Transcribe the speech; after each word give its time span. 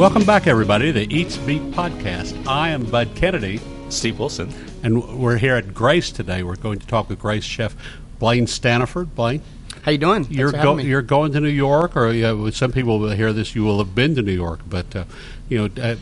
Welcome 0.00 0.24
back, 0.24 0.46
everybody, 0.46 0.86
to 0.86 0.92
the 0.94 1.14
Eats 1.14 1.36
Beat 1.36 1.60
podcast. 1.72 2.46
I 2.46 2.70
am 2.70 2.86
Bud 2.86 3.10
Kennedy, 3.14 3.60
Steve 3.90 4.18
Wilson. 4.18 4.50
and 4.82 5.20
we're 5.20 5.36
here 5.36 5.56
at 5.56 5.74
Grace 5.74 6.10
today. 6.10 6.42
We're 6.42 6.56
going 6.56 6.78
to 6.78 6.86
talk 6.86 7.10
with 7.10 7.18
Grace 7.18 7.44
chef 7.44 7.76
Blaine 8.18 8.46
Staniford. 8.46 9.14
Blaine, 9.14 9.42
How 9.82 9.90
you 9.90 9.98
doing? 9.98 10.26
You're 10.30 10.52
go- 10.52 10.76
me. 10.76 10.84
you're 10.84 11.02
going 11.02 11.32
to 11.32 11.40
New 11.40 11.50
York, 11.50 11.98
or 11.98 12.12
you 12.12 12.22
know, 12.22 12.48
some 12.48 12.72
people 12.72 12.98
will 12.98 13.10
hear 13.10 13.34
this. 13.34 13.54
You 13.54 13.62
will 13.62 13.76
have 13.76 13.94
been 13.94 14.14
to 14.14 14.22
New 14.22 14.32
York, 14.32 14.60
but 14.66 14.96
uh, 14.96 15.04
you 15.50 15.58
know 15.58 15.82
uh, 15.82 15.96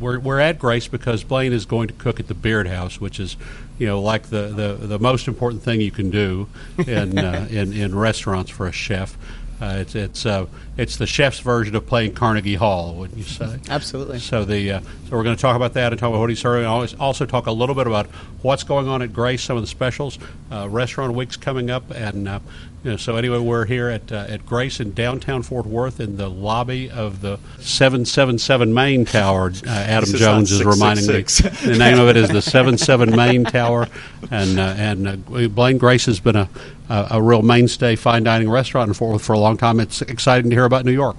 we're 0.00 0.18
we're 0.18 0.40
at 0.40 0.58
Grace 0.58 0.88
because 0.88 1.22
Blaine 1.22 1.52
is 1.52 1.66
going 1.66 1.86
to 1.86 1.94
cook 1.94 2.18
at 2.18 2.26
the 2.26 2.34
Beard 2.34 2.66
House, 2.66 3.00
which 3.00 3.20
is 3.20 3.36
you 3.78 3.86
know 3.86 4.02
like 4.02 4.24
the, 4.24 4.48
the, 4.48 4.86
the 4.88 4.98
most 4.98 5.28
important 5.28 5.62
thing 5.62 5.80
you 5.80 5.92
can 5.92 6.10
do 6.10 6.48
in 6.84 7.16
uh, 7.16 7.46
in 7.50 7.72
in 7.74 7.94
restaurants 7.94 8.50
for 8.50 8.66
a 8.66 8.72
chef. 8.72 9.16
Uh, 9.60 9.76
it's 9.78 9.94
it's 9.94 10.24
uh, 10.24 10.46
it's 10.76 10.96
the 10.96 11.06
chef's 11.06 11.40
version 11.40 11.76
of 11.76 11.86
playing 11.86 12.14
Carnegie 12.14 12.54
Hall, 12.54 12.94
wouldn't 12.94 13.18
you 13.18 13.24
say? 13.24 13.58
Absolutely. 13.68 14.18
So 14.18 14.44
the 14.44 14.72
uh, 14.72 14.80
so 14.80 15.16
we're 15.16 15.22
going 15.22 15.36
to 15.36 15.40
talk 15.42 15.56
about 15.56 15.74
that 15.74 15.92
and 15.92 15.98
talk 15.98 16.08
about 16.08 16.20
what 16.20 16.30
he's 16.30 16.38
serving. 16.38 16.60
And 16.60 16.68
always- 16.68 16.94
also 16.94 17.26
talk 17.26 17.46
a 17.46 17.52
little 17.52 17.74
bit 17.74 17.86
about 17.86 18.06
what's 18.42 18.62
going 18.62 18.88
on 18.88 19.02
at 19.02 19.12
Grace, 19.12 19.42
some 19.42 19.56
of 19.56 19.62
the 19.62 19.66
specials, 19.66 20.18
uh, 20.50 20.66
restaurant 20.70 21.14
weeks 21.14 21.36
coming 21.36 21.70
up, 21.70 21.90
and 21.90 22.26
uh, 22.26 22.40
you 22.84 22.92
know. 22.92 22.96
So 22.96 23.16
anyway, 23.16 23.38
we're 23.38 23.66
here 23.66 23.90
at 23.90 24.10
uh, 24.10 24.24
at 24.28 24.46
Grace 24.46 24.80
in 24.80 24.92
downtown 24.94 25.42
Fort 25.42 25.66
Worth 25.66 26.00
in 26.00 26.16
the 26.16 26.30
lobby 26.30 26.90
of 26.90 27.20
the 27.20 27.38
seven 27.58 28.06
seven 28.06 28.38
seven 28.38 28.72
Main 28.72 29.04
Tower. 29.04 29.52
Uh, 29.66 29.68
Adam 29.68 30.00
This 30.06 30.14
is 30.14 30.20
not 30.22 30.26
Jones 30.36 30.52
is 30.52 30.64
reminding 30.64 31.06
me 31.06 31.22
666. 31.22 31.64
the 31.66 31.78
name 31.78 31.98
of 31.98 32.08
it 32.08 32.16
is 32.16 32.30
the 32.30 32.40
seven 32.42 32.78
seven 32.78 33.14
Main 33.14 33.44
Tower, 33.44 33.88
and 34.30 34.58
uh, 34.58 34.74
and 34.78 35.06
uh, 35.06 35.48
Blaine 35.48 35.76
Grace 35.76 36.06
has 36.06 36.18
been 36.18 36.36
a 36.36 36.48
a 36.90 37.08
a 37.12 37.22
real 37.22 37.42
mainstay 37.42 37.96
fine 37.96 38.24
dining 38.24 38.50
restaurant 38.50 38.88
in 38.88 38.94
Fort 38.94 39.12
Worth 39.12 39.24
for 39.24 39.32
a 39.32 39.38
long 39.38 39.56
time. 39.56 39.80
It's 39.80 40.02
exciting 40.02 40.50
to 40.50 40.56
hear 40.56 40.64
about 40.64 40.84
New 40.84 40.92
York. 40.92 41.16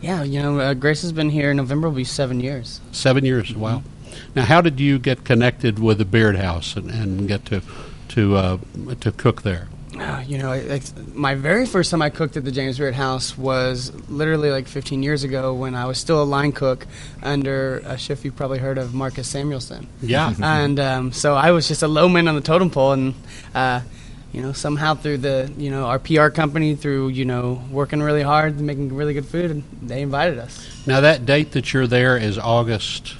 Yeah, 0.00 0.22
you 0.22 0.40
know, 0.42 0.58
uh, 0.58 0.74
Grace 0.74 1.02
has 1.02 1.12
been 1.12 1.30
here. 1.30 1.52
November 1.52 1.88
will 1.88 1.96
be 1.96 2.04
seven 2.04 2.40
years. 2.40 2.80
Seven 2.90 3.24
years. 3.24 3.54
Wow. 3.54 3.82
Now, 4.34 4.44
how 4.44 4.60
did 4.60 4.80
you 4.80 4.98
get 4.98 5.24
connected 5.24 5.78
with 5.78 5.98
the 5.98 6.04
Beard 6.04 6.36
House 6.36 6.74
and, 6.76 6.90
and 6.90 7.28
get 7.28 7.44
to 7.46 7.62
to 8.08 8.36
uh, 8.36 8.58
to 9.00 9.12
cook 9.12 9.42
there? 9.42 9.68
Uh, 9.98 10.22
you 10.26 10.38
know, 10.38 10.52
it's, 10.52 10.94
my 11.12 11.34
very 11.34 11.66
first 11.66 11.90
time 11.90 12.00
I 12.00 12.08
cooked 12.08 12.36
at 12.36 12.44
the 12.44 12.52
James 12.52 12.78
Beard 12.78 12.94
House 12.94 13.36
was 13.36 13.92
literally 14.08 14.50
like 14.50 14.66
15 14.66 15.02
years 15.02 15.24
ago 15.24 15.52
when 15.52 15.74
I 15.74 15.84
was 15.84 15.98
still 15.98 16.22
a 16.22 16.24
line 16.24 16.52
cook 16.52 16.86
under 17.22 17.78
a 17.84 17.98
chef 17.98 18.24
you 18.24 18.32
probably 18.32 18.60
heard 18.60 18.78
of, 18.78 18.94
Marcus 18.94 19.28
Samuelsson. 19.28 19.86
Yeah. 20.00 20.32
and 20.42 20.80
um, 20.80 21.12
so 21.12 21.34
I 21.34 21.50
was 21.50 21.68
just 21.68 21.82
a 21.82 21.88
low 21.88 22.08
man 22.08 22.28
on 22.28 22.34
the 22.34 22.40
totem 22.40 22.70
pole, 22.70 22.92
and 22.92 23.14
uh, 23.54 23.80
you 24.32 24.42
know 24.42 24.52
somehow 24.52 24.94
through 24.94 25.18
the 25.18 25.52
you 25.56 25.70
know 25.70 25.86
our 25.86 25.98
PR 25.98 26.28
company, 26.28 26.74
through 26.74 27.08
you 27.08 27.24
know 27.24 27.62
working 27.70 28.02
really 28.02 28.22
hard, 28.22 28.56
and 28.56 28.66
making 28.66 28.94
really 28.94 29.14
good 29.14 29.26
food, 29.26 29.62
they 29.82 30.02
invited 30.02 30.38
us. 30.38 30.86
Now, 30.86 31.00
that 31.00 31.26
date 31.26 31.52
that 31.52 31.72
you're 31.72 31.86
there 31.86 32.16
is 32.16 32.38
August 32.38 33.14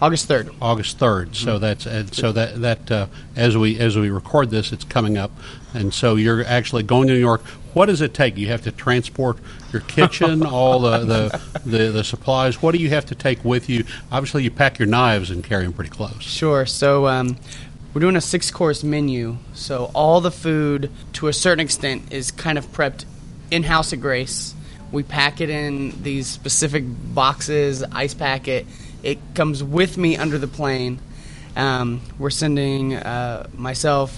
August 0.00 0.28
3rd. 0.28 0.54
August 0.60 0.98
3rd. 0.98 1.34
So 1.34 1.58
that's 1.58 1.86
and 1.86 2.12
so 2.14 2.32
that 2.32 2.60
that 2.60 2.90
uh, 2.90 3.06
as 3.34 3.56
we 3.56 3.78
as 3.78 3.96
we 3.96 4.10
record 4.10 4.50
this, 4.50 4.72
it's 4.72 4.84
coming 4.84 5.16
up, 5.16 5.30
and 5.74 5.92
so 5.92 6.16
you're 6.16 6.44
actually 6.44 6.82
going 6.82 7.08
to 7.08 7.14
New 7.14 7.20
York. 7.20 7.42
What 7.72 7.86
does 7.86 8.00
it 8.00 8.14
take? 8.14 8.38
You 8.38 8.48
have 8.48 8.62
to 8.62 8.72
transport 8.72 9.36
your 9.70 9.82
kitchen, 9.82 10.46
all 10.46 10.80
the, 10.80 10.98
the, 11.00 11.42
the, 11.66 11.90
the 11.90 12.04
supplies. 12.04 12.62
What 12.62 12.72
do 12.74 12.78
you 12.78 12.88
have 12.88 13.04
to 13.04 13.14
take 13.14 13.44
with 13.44 13.68
you? 13.68 13.84
Obviously, 14.10 14.44
you 14.44 14.50
pack 14.50 14.78
your 14.78 14.88
knives 14.88 15.30
and 15.30 15.44
carry 15.44 15.64
them 15.64 15.74
pretty 15.74 15.90
close. 15.90 16.22
Sure. 16.22 16.64
So 16.64 17.06
um, 17.06 17.36
we're 17.96 18.00
doing 18.00 18.16
a 18.16 18.20
six 18.20 18.50
course 18.50 18.84
menu. 18.84 19.38
So 19.54 19.90
all 19.94 20.20
the 20.20 20.30
food, 20.30 20.90
to 21.14 21.28
a 21.28 21.32
certain 21.32 21.60
extent, 21.60 22.12
is 22.12 22.30
kind 22.30 22.58
of 22.58 22.66
prepped 22.66 23.06
in 23.50 23.62
house 23.62 23.94
at 23.94 24.02
Grace. 24.02 24.54
We 24.92 25.02
pack 25.02 25.40
it 25.40 25.48
in 25.48 26.02
these 26.02 26.26
specific 26.26 26.84
boxes, 26.86 27.82
ice 27.82 28.12
pack 28.12 28.48
it. 28.48 28.66
It 29.02 29.18
comes 29.34 29.64
with 29.64 29.96
me 29.96 30.14
under 30.18 30.36
the 30.36 30.46
plane. 30.46 30.98
Um, 31.56 32.02
we're 32.18 32.28
sending 32.28 32.96
uh, 32.96 33.48
myself, 33.54 34.14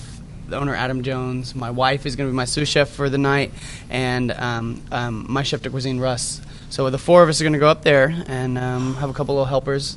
the 0.49 0.57
owner 0.57 0.75
Adam 0.75 1.05
Jones. 1.05 1.55
My 1.55 1.71
wife 1.71 2.05
is 2.05 2.17
going 2.17 2.29
to 2.29 2.33
be 2.33 2.37
my 2.37 2.47
sous 2.47 2.69
chef 2.69 2.89
for 2.89 3.09
the 3.09 3.17
night, 3.19 3.53
and 3.89 4.33
um, 4.33 4.83
um, 4.91 5.27
my 5.29 5.45
chef 5.45 5.63
de 5.63 5.71
cuisine 5.71 6.01
Russ. 6.01 6.41
So 6.69 6.91
the 6.91 6.99
four 6.99 7.23
of 7.23 7.29
us 7.29 7.41
are 7.41 7.45
going 7.45 7.53
to 7.53 7.61
go 7.61 7.69
up 7.69 7.85
there 7.85 8.25
and 8.27 8.59
um, 8.59 8.97
have 8.97 9.09
a 9.09 9.13
couple 9.13 9.37
little 9.37 9.47
helpers 9.47 9.97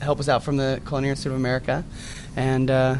help 0.00 0.20
us 0.20 0.28
out 0.28 0.42
from 0.42 0.56
the 0.56 0.80
Culinary 0.86 1.10
Institute 1.10 1.32
of 1.32 1.38
America, 1.38 1.84
and 2.36 2.70
uh, 2.70 2.96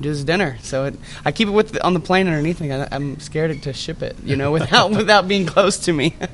this 0.00 0.24
dinner. 0.24 0.56
So 0.62 0.86
it, 0.86 0.94
I 1.24 1.32
keep 1.32 1.48
it 1.48 1.52
with 1.52 1.82
on 1.84 1.94
the 1.94 2.00
plane 2.00 2.26
underneath 2.26 2.60
me. 2.60 2.72
I, 2.72 2.88
I'm 2.90 3.20
scared 3.20 3.62
to 3.62 3.72
ship 3.72 4.02
it, 4.02 4.16
you 4.24 4.36
know, 4.36 4.50
without 4.58 4.90
without 5.00 5.28
being 5.28 5.46
close 5.46 5.78
to 5.80 5.92
me. 5.92 6.16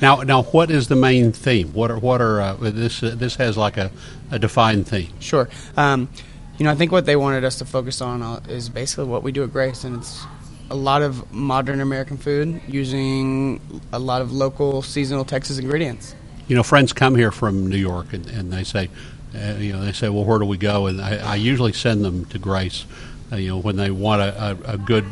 Now, 0.00 0.22
now, 0.22 0.44
what 0.44 0.70
is 0.70 0.88
the 0.88 0.96
main 0.96 1.30
theme? 1.30 1.74
What 1.74 1.90
are 1.90 1.98
what 1.98 2.22
are 2.22 2.40
uh, 2.40 2.54
this? 2.54 3.02
Uh, 3.02 3.14
this 3.14 3.36
has 3.36 3.58
like 3.58 3.76
a, 3.76 3.90
a 4.30 4.38
defined 4.38 4.88
theme. 4.88 5.12
Sure. 5.20 5.48
Um, 5.76 6.08
you 6.56 6.64
know, 6.64 6.70
I 6.70 6.74
think 6.74 6.90
what 6.90 7.04
they 7.04 7.16
wanted 7.16 7.44
us 7.44 7.58
to 7.58 7.66
focus 7.66 8.00
on 8.00 8.22
uh, 8.22 8.40
is 8.48 8.70
basically 8.70 9.04
what 9.04 9.22
we 9.22 9.30
do 9.30 9.44
at 9.44 9.52
Grace, 9.52 9.84
and 9.84 9.98
it's 9.98 10.24
a 10.70 10.74
lot 10.74 11.02
of 11.02 11.30
modern 11.32 11.80
American 11.80 12.16
food 12.16 12.60
using 12.66 13.60
a 13.92 13.98
lot 13.98 14.22
of 14.22 14.32
local 14.32 14.80
seasonal 14.82 15.24
Texas 15.24 15.58
ingredients. 15.58 16.14
You 16.48 16.56
know, 16.56 16.62
friends 16.62 16.92
come 16.92 17.14
here 17.14 17.30
from 17.30 17.66
New 17.66 17.76
York 17.76 18.12
and, 18.12 18.26
and 18.26 18.52
they 18.52 18.64
say, 18.64 18.88
uh, 19.34 19.54
you 19.58 19.72
know, 19.72 19.84
they 19.84 19.92
say, 19.92 20.08
well, 20.08 20.24
where 20.24 20.38
do 20.38 20.44
we 20.44 20.58
go? 20.58 20.86
And 20.86 21.00
I, 21.00 21.32
I 21.32 21.34
usually 21.36 21.72
send 21.72 22.04
them 22.04 22.24
to 22.26 22.38
Grace. 22.38 22.84
Uh, 23.32 23.36
you 23.36 23.48
know, 23.48 23.58
when 23.58 23.76
they 23.76 23.90
want 23.90 24.22
a, 24.22 24.50
a, 24.68 24.74
a 24.74 24.78
good 24.78 25.04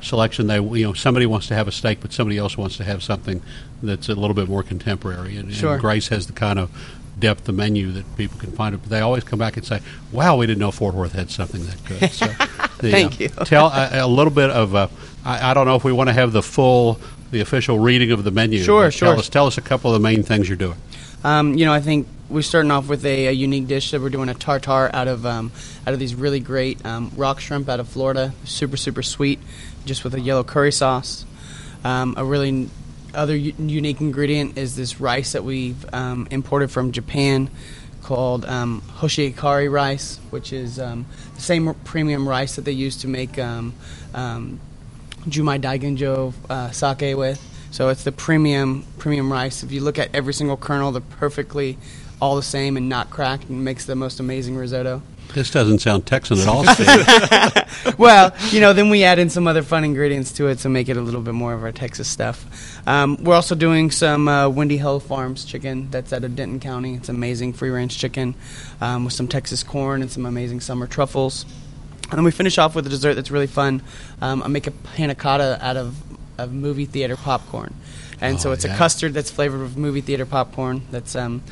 selection, 0.00 0.46
they 0.46 0.60
you 0.60 0.86
know 0.86 0.92
somebody 0.92 1.26
wants 1.26 1.48
to 1.48 1.54
have 1.54 1.66
a 1.66 1.72
steak, 1.72 1.98
but 2.00 2.12
somebody 2.12 2.38
else 2.38 2.56
wants 2.56 2.76
to 2.76 2.84
have 2.84 3.02
something 3.02 3.42
that's 3.82 4.08
a 4.08 4.14
little 4.14 4.34
bit 4.34 4.48
more 4.48 4.62
contemporary. 4.62 5.36
And, 5.36 5.50
and 5.50 5.80
Grace 5.80 6.08
has 6.08 6.26
the 6.26 6.32
kind 6.32 6.58
of 6.58 6.70
depth 7.18 7.48
of 7.48 7.54
menu 7.54 7.92
that 7.92 8.16
people 8.16 8.38
can 8.38 8.52
find 8.52 8.74
it. 8.74 8.78
But 8.78 8.90
they 8.90 9.00
always 9.00 9.24
come 9.24 9.38
back 9.38 9.56
and 9.56 9.66
say, 9.66 9.80
"Wow, 10.12 10.36
we 10.36 10.46
didn't 10.46 10.60
know 10.60 10.70
Fort 10.70 10.94
Worth 10.94 11.12
had 11.12 11.30
something 11.30 11.64
that 11.66 11.84
good." 11.84 12.10
So, 12.10 12.26
Thank 12.78 13.14
uh, 13.14 13.16
you. 13.24 13.28
Tell 13.28 13.68
a, 13.68 14.04
a 14.04 14.06
little 14.06 14.32
bit 14.32 14.50
of. 14.50 14.74
Uh, 14.74 14.88
I, 15.24 15.50
I 15.50 15.54
don't 15.54 15.66
know 15.66 15.76
if 15.76 15.84
we 15.84 15.92
want 15.92 16.08
to 16.08 16.14
have 16.14 16.32
the 16.32 16.42
full, 16.42 17.00
the 17.30 17.40
official 17.40 17.78
reading 17.78 18.12
of 18.12 18.24
the 18.24 18.30
menu. 18.30 18.62
Sure, 18.62 18.86
but 18.86 18.94
Tell 18.94 19.12
sure. 19.12 19.18
us, 19.18 19.28
tell 19.28 19.46
us 19.46 19.58
a 19.58 19.62
couple 19.62 19.94
of 19.94 20.00
the 20.00 20.06
main 20.06 20.22
things 20.22 20.48
you're 20.48 20.56
doing. 20.56 20.78
Um, 21.24 21.54
you 21.54 21.64
know, 21.64 21.72
I 21.72 21.80
think 21.80 22.06
we're 22.34 22.42
starting 22.42 22.72
off 22.72 22.88
with 22.88 23.06
a, 23.06 23.28
a 23.28 23.30
unique 23.30 23.68
dish 23.68 23.92
that 23.92 24.00
we're 24.00 24.10
doing 24.10 24.28
a 24.28 24.34
tartar 24.34 24.90
out 24.92 25.06
of 25.06 25.24
um, 25.24 25.52
out 25.86 25.94
of 25.94 26.00
these 26.00 26.16
really 26.16 26.40
great 26.40 26.84
um, 26.84 27.12
rock 27.16 27.38
shrimp 27.38 27.68
out 27.68 27.78
of 27.78 27.88
Florida, 27.88 28.32
super 28.42 28.76
super 28.76 29.04
sweet, 29.04 29.38
just 29.84 30.02
with 30.02 30.14
a 30.14 30.20
yellow 30.20 30.42
curry 30.42 30.72
sauce. 30.72 31.24
Um, 31.84 32.14
a 32.16 32.24
really 32.24 32.68
other 33.14 33.36
u- 33.36 33.54
unique 33.56 34.00
ingredient 34.00 34.58
is 34.58 34.74
this 34.74 35.00
rice 35.00 35.32
that 35.32 35.44
we've 35.44 35.86
um, 35.94 36.26
imported 36.32 36.72
from 36.72 36.90
Japan 36.90 37.48
called 38.02 38.44
um, 38.46 38.82
hoshikari 38.96 39.70
rice, 39.70 40.18
which 40.30 40.52
is 40.52 40.80
um, 40.80 41.06
the 41.36 41.40
same 41.40 41.72
premium 41.84 42.28
rice 42.28 42.56
that 42.56 42.64
they 42.64 42.72
use 42.72 42.96
to 42.96 43.06
make 43.06 43.38
um, 43.38 43.72
Junmai 44.12 45.60
Daiginjo 45.60 46.34
uh, 46.50 46.72
sake 46.72 47.16
with. 47.16 47.40
So 47.70 47.90
it's 47.90 48.02
the 48.02 48.12
premium 48.12 48.84
premium 48.98 49.32
rice. 49.32 49.62
If 49.62 49.70
you 49.70 49.82
look 49.82 50.00
at 50.00 50.12
every 50.12 50.34
single 50.34 50.56
kernel, 50.56 50.90
they're 50.90 51.00
perfectly 51.00 51.78
all 52.20 52.36
the 52.36 52.42
same 52.42 52.76
and 52.76 52.88
not 52.88 53.10
cracked, 53.10 53.48
and 53.48 53.64
makes 53.64 53.84
the 53.84 53.94
most 53.94 54.20
amazing 54.20 54.56
risotto. 54.56 55.02
This 55.34 55.50
doesn't 55.50 55.80
sound 55.80 56.06
Texan 56.06 56.38
at 56.38 56.46
all. 56.46 56.64
Steve. 56.74 57.98
well, 57.98 58.32
you 58.50 58.60
know, 58.60 58.72
then 58.72 58.88
we 58.90 59.02
add 59.04 59.18
in 59.18 59.30
some 59.30 59.46
other 59.46 59.62
fun 59.62 59.82
ingredients 59.82 60.30
to 60.32 60.46
it 60.48 60.58
to 60.58 60.68
make 60.68 60.88
it 60.88 60.96
a 60.96 61.00
little 61.00 61.22
bit 61.22 61.34
more 61.34 61.54
of 61.54 61.64
our 61.64 61.72
Texas 61.72 62.06
stuff. 62.08 62.86
Um, 62.86 63.16
we're 63.24 63.34
also 63.34 63.54
doing 63.54 63.90
some 63.90 64.28
uh, 64.28 64.48
Windy 64.48 64.76
Hill 64.76 65.00
Farms 65.00 65.44
chicken 65.44 65.90
that's 65.90 66.12
out 66.12 66.22
of 66.24 66.36
Denton 66.36 66.60
County. 66.60 66.94
It's 66.94 67.08
amazing 67.08 67.54
free 67.54 67.70
range 67.70 67.98
chicken 67.98 68.34
um, 68.80 69.04
with 69.06 69.14
some 69.14 69.26
Texas 69.26 69.62
corn 69.62 70.02
and 70.02 70.10
some 70.10 70.26
amazing 70.26 70.60
summer 70.60 70.86
truffles. 70.86 71.46
And 72.10 72.12
then 72.18 72.24
we 72.24 72.30
finish 72.30 72.58
off 72.58 72.74
with 72.76 72.86
a 72.86 72.90
dessert 72.90 73.14
that's 73.14 73.30
really 73.30 73.46
fun. 73.48 73.82
Um, 74.20 74.42
I 74.42 74.48
make 74.48 74.66
a 74.66 74.70
panna 74.72 75.14
cotta 75.14 75.58
out 75.60 75.76
of, 75.76 75.96
of 76.38 76.52
movie 76.52 76.84
theater 76.84 77.16
popcorn. 77.16 77.74
And 78.20 78.38
so 78.40 78.50
Oh, 78.50 78.52
it's 78.52 78.64
yeah. 78.64 78.74
a 78.74 78.78
custard 78.78 79.14
that's 79.14 79.30
flavored 79.30 79.60
with 79.60 79.76
movie 79.76 80.00
theater 80.02 80.26
popcorn 80.26 80.82
that's 80.90 81.16
um, 81.16 81.42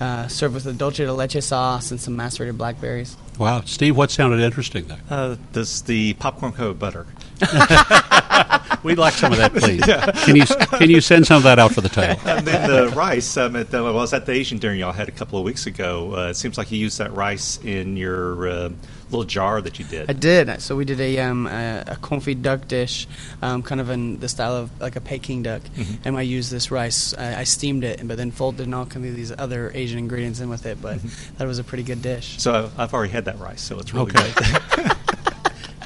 uh, 0.00 0.26
served 0.28 0.54
with 0.54 0.66
a 0.66 0.72
dulce 0.72 0.96
de 0.96 1.12
leche 1.12 1.42
sauce 1.42 1.90
and 1.90 2.00
some 2.00 2.16
macerated 2.16 2.58
blackberries. 2.58 3.16
wow, 3.38 3.62
Steve, 3.64 3.96
what 3.96 4.10
sounded 4.10 4.40
interesting 4.40 4.86
there? 4.86 5.00
Uh, 5.10 5.36
does 5.52 5.82
the 5.82 6.14
popcorn 6.14 6.52
come 6.52 6.68
with 6.68 6.78
butter? 6.78 7.06
We'd 8.82 8.98
like 8.98 9.14
some 9.14 9.32
of 9.32 9.38
that, 9.38 9.52
please. 9.54 9.82
Can 10.24 10.36
you 10.36 10.44
can 10.78 10.90
you 10.90 11.00
send 11.00 11.26
some 11.26 11.38
of 11.38 11.42
that 11.44 11.58
out 11.58 11.72
for 11.72 11.80
the 11.80 11.88
table? 11.88 12.20
And 12.26 12.46
then 12.46 12.68
the 12.70 12.88
rice. 12.90 13.36
Um, 13.36 13.56
at 13.56 13.70
the, 13.70 13.82
well, 13.82 13.92
I 13.92 14.00
was 14.00 14.12
at 14.12 14.26
the 14.26 14.32
Asian 14.32 14.58
dinner 14.58 14.74
y'all 14.74 14.92
had 14.92 15.08
a 15.08 15.12
couple 15.12 15.38
of 15.38 15.44
weeks 15.44 15.66
ago. 15.66 16.14
Uh, 16.14 16.28
it 16.30 16.34
seems 16.34 16.58
like 16.58 16.70
you 16.70 16.78
used 16.78 16.98
that 16.98 17.12
rice 17.14 17.58
in 17.64 17.96
your 17.96 18.46
uh, 18.48 18.68
little 19.10 19.24
jar 19.24 19.62
that 19.62 19.78
you 19.78 19.84
did. 19.86 20.10
I 20.10 20.12
did. 20.12 20.60
So 20.60 20.76
we 20.76 20.84
did 20.84 21.00
a 21.00 21.18
um, 21.20 21.46
a, 21.46 21.84
a 21.86 21.96
confit 21.96 22.42
duck 22.42 22.68
dish, 22.68 23.06
um, 23.40 23.62
kind 23.62 23.80
of 23.80 23.88
in 23.90 24.20
the 24.20 24.28
style 24.28 24.54
of 24.54 24.80
like 24.80 24.96
a 24.96 25.00
Peking 25.00 25.42
duck, 25.42 25.62
and 26.04 26.16
I 26.16 26.22
used 26.22 26.50
this 26.50 26.70
rice. 26.70 27.14
I, 27.16 27.40
I 27.40 27.44
steamed 27.44 27.84
it, 27.84 28.06
but 28.06 28.16
then 28.18 28.30
folded 28.32 28.66
in 28.66 28.74
all 28.74 28.84
kind 28.86 29.06
of 29.06 29.16
these 29.16 29.32
other 29.36 29.70
Asian 29.74 29.98
ingredients 29.98 30.40
in 30.40 30.48
with 30.50 30.66
it. 30.66 30.82
But 30.82 30.98
that 31.38 31.46
was 31.46 31.58
a 31.58 31.64
pretty 31.64 31.84
good 31.84 32.02
dish. 32.02 32.38
So 32.40 32.70
I've 32.76 32.92
already 32.92 33.12
had 33.12 33.24
that 33.26 33.38
rice, 33.38 33.62
so 33.62 33.78
it's 33.78 33.94
really 33.94 34.10
Okay. 34.12 34.32
good. 34.34 34.92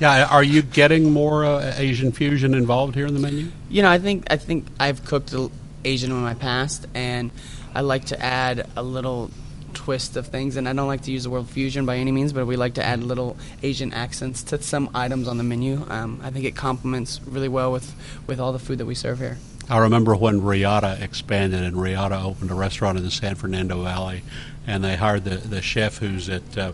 Yeah, 0.01 0.27
are 0.27 0.45
you 0.45 0.63
getting 0.63 1.13
more 1.13 1.45
uh, 1.45 1.75
Asian 1.77 2.13
fusion 2.13 2.55
involved 2.55 2.95
here 2.95 3.07
in 3.07 3.15
the 3.15 3.21
menu? 3.21 3.49
You 3.69 3.83
know, 3.83 3.91
I 3.91 3.99
think 3.99 4.27
I 4.31 4.37
think 4.37 4.67
I've 4.79 5.05
cooked 5.05 5.35
Asian 5.85 6.11
in 6.11 6.21
my 6.21 6.35
past, 6.35 6.87
and 6.95 7.31
I 7.75 7.81
like 7.81 8.07
to 8.07 8.23
add 8.23 8.69
a 8.77 8.83
little 8.83 9.31
twist 9.75 10.17
of 10.17 10.27
things, 10.27 10.57
and 10.57 10.69
I 10.69 10.73
don't 10.73 10.87
like 10.87 11.03
to 11.03 11.13
use 11.13 11.25
the 11.25 11.31
word 11.31 11.49
fusion 11.49 11.85
by 11.87 11.97
any 11.97 12.13
means, 12.13 12.33
but 12.33 12.47
we 12.47 12.57
like 12.57 12.75
to 12.75 12.85
add 12.85 13.03
little 13.03 13.37
Asian 13.63 13.93
accents 13.93 14.43
to 14.45 14.63
some 14.63 14.91
items 14.95 15.29
on 15.29 15.39
the 15.39 15.45
menu. 15.45 15.85
Um, 15.89 16.21
I 16.23 16.31
think 16.31 16.45
it 16.45 16.57
complements 16.57 17.21
really 17.27 17.49
well 17.49 17.73
with, 17.73 17.95
with 18.27 18.41
all 18.41 18.53
the 18.53 18.59
food 18.59 18.79
that 18.79 18.87
we 18.87 18.95
serve 18.95 19.19
here. 19.19 19.39
I 19.69 19.79
remember 19.79 20.17
when 20.17 20.41
Reata 20.41 21.01
expanded 21.01 21.63
and 21.63 21.77
Reata 21.77 22.23
opened 22.23 22.51
a 22.51 22.55
restaurant 22.55 22.97
in 22.99 23.05
the 23.05 23.11
San 23.11 23.35
Fernando 23.35 23.83
Valley, 23.83 24.23
and 24.67 24.83
they 24.83 24.97
hired 24.97 25.25
the, 25.25 25.37
the 25.37 25.61
chef 25.61 25.99
who's 25.99 26.29
at 26.29 26.57
uh, 26.57 26.73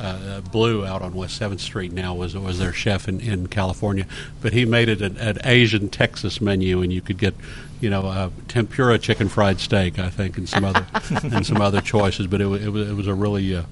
uh, 0.00 0.40
Blue 0.40 0.86
out 0.86 1.02
on 1.02 1.14
West 1.14 1.36
Seventh 1.36 1.60
Street 1.60 1.92
now 1.92 2.14
was 2.14 2.36
was 2.36 2.58
their 2.58 2.72
chef 2.72 3.08
in, 3.08 3.20
in 3.20 3.48
California, 3.48 4.06
but 4.40 4.52
he 4.52 4.64
made 4.64 4.88
it 4.88 5.02
an, 5.02 5.16
an 5.18 5.38
Asian 5.44 5.88
Texas 5.88 6.40
menu, 6.40 6.82
and 6.82 6.92
you 6.92 7.00
could 7.00 7.18
get 7.18 7.34
you 7.80 7.88
know, 7.88 8.06
uh, 8.06 8.30
tempura 8.48 8.98
chicken 8.98 9.28
fried 9.28 9.58
steak, 9.58 9.98
I 9.98 10.10
think, 10.10 10.36
and 10.36 10.48
some 10.48 10.64
other 10.64 10.86
and 11.34 11.46
some 11.46 11.60
other 11.60 11.80
choices. 11.80 12.26
But 12.26 12.40
it, 12.40 12.46
was, 12.46 12.64
it 12.64 12.68
was 12.68 12.90
it 12.90 12.92
was 12.92 13.06
a 13.06 13.14
really 13.14 13.56
uh, 13.56 13.62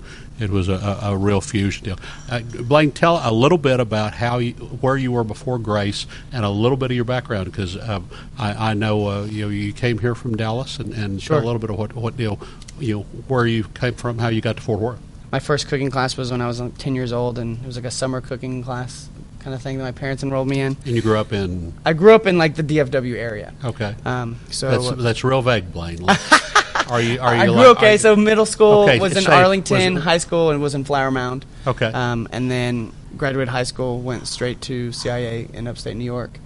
it 0.41 0.51
was 0.51 0.69
a, 0.69 0.99
a, 1.03 1.17
real 1.17 1.41
fusion 1.41 1.85
deal. 1.85 1.99
Uh, 2.31 2.41
Blaine, 2.41 2.91
tell 2.91 3.21
a 3.23 3.33
little 3.33 3.59
bit 3.59 3.81
about 3.81 4.15
how 4.15 4.39
you, 4.39 4.53
where 4.53 4.97
you 4.97 5.13
were 5.13 5.25
before 5.25 5.59
Grace, 5.59 6.07
and 6.33 6.45
a 6.45 6.49
little 6.49 6.77
bit 6.77 6.91
of 6.91 6.97
your 6.97 7.05
background, 7.05 7.47
because 7.47 7.77
um, 7.89 8.09
I, 8.39 8.71
I, 8.71 8.75
know 8.75 9.09
uh, 9.09 9.25
you 9.25 9.43
know 9.43 9.49
you 9.51 9.73
came 9.73 9.99
here 9.99 10.15
from 10.15 10.37
Dallas, 10.37 10.79
and, 10.79 10.95
and 10.95 11.23
sure. 11.23 11.39
a 11.39 11.45
little 11.45 11.59
bit 11.59 11.71
of 11.71 11.79
what 11.79 11.95
what 11.95 12.19
you 12.19 12.39
you 12.79 12.97
know 12.97 13.03
where 13.29 13.47
you 13.47 13.65
came 13.65 13.95
from, 13.95 14.19
how 14.19 14.29
you 14.29 14.41
got 14.41 14.57
to 14.57 14.63
Fort 14.63 14.81
Worth. 14.81 15.01
My 15.31 15.39
first 15.39 15.69
cooking 15.69 15.91
class 15.91 16.17
was 16.17 16.31
when 16.31 16.41
I 16.41 16.47
was 16.47 16.61
like, 16.61 16.79
10 16.79 16.95
years 16.95 17.13
old, 17.13 17.39
and 17.39 17.59
it 17.59 17.67
was 17.67 17.77
like 17.77 17.85
a 17.85 17.91
summer 17.91 18.21
cooking 18.21 18.63
class 18.63 19.09
kind 19.41 19.55
of 19.55 19.63
thing 19.63 19.79
that 19.79 19.85
my 19.85 19.93
parents 19.93 20.23
enrolled 20.23 20.49
me 20.49 20.61
in. 20.61 20.77
And 20.85 20.95
you 20.95 21.03
grew 21.03 21.17
up 21.17 21.33
in? 21.33 21.73
I 21.85 21.93
grew 21.93 22.15
up 22.15 22.27
in 22.27 22.39
like 22.39 22.55
the 22.55 22.63
DFW 22.63 23.15
area. 23.17 23.55
Okay. 23.65 23.95
Um, 24.05 24.39
so 24.51 24.71
that's, 24.71 25.03
that's 25.03 25.25
real 25.25 25.43
vague, 25.43 25.73
Blaine. 25.73 26.05
are 26.89 27.01
you? 27.01 27.21
Are 27.21 27.35
you? 27.35 27.43
I 27.43 27.47
grew 27.47 27.55
like, 27.55 27.77
okay. 27.77 27.97
So 27.99 28.17
middle 28.17 28.47
school 28.47 28.83
okay, 28.83 28.99
was 28.99 29.17
in 29.17 29.23
say, 29.23 29.33
Arlington, 29.33 29.95
was 29.95 30.05
high 30.05 30.19
school 30.19 30.51
and 30.51 30.61
was 30.61 30.75
in 30.75 30.85
Flower 30.85 31.11
Mound. 31.11 31.45
Okay. 31.67 31.87
Um, 31.87 32.29
and 32.33 32.51
then 32.51 32.93
graduated 33.17 33.49
high 33.49 33.63
school, 33.63 34.01
went 34.01 34.27
straight 34.27 34.61
to 34.63 34.93
CIA 34.93 35.49
in 35.53 35.67
upstate 35.67 35.97
New 35.97 36.05
York. 36.05 36.39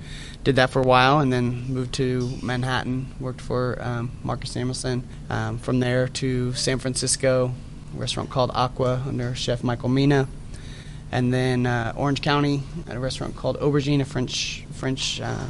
Did 0.45 0.57
that 0.57 0.71
for 0.71 0.81
a 0.81 0.87
while, 0.87 1.21
and 1.21 1.33
then 1.33 1.73
moved 1.73 1.95
to 1.95 2.37
Manhattan. 2.43 3.15
Worked 3.21 3.41
for 3.41 3.79
um, 3.81 4.11
Marcus 4.25 4.55
Samuelsson. 4.55 5.03
Um, 5.31 5.59
from 5.59 5.79
there 5.79 6.09
to 6.09 6.53
San 6.55 6.79
Francisco, 6.79 7.55
restaurant 7.95 8.31
called 8.31 8.51
Aqua 8.55 9.03
under 9.07 9.35
Chef 9.35 9.63
Michael 9.63 9.89
Mina. 9.89 10.29
And 11.11 11.33
then 11.33 11.67
uh, 11.67 11.93
Orange 11.97 12.23
County 12.23 12.63
at 12.89 12.97
a 12.97 13.01
restaurant 13.01 13.37
called 13.37 13.59
Aubergine, 13.59 14.01
a 14.01 14.05
French 14.05 14.65
French 14.73 15.21
uh, 15.21 15.47